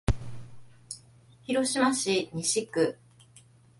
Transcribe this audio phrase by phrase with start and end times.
[1.43, 2.97] 広島市西区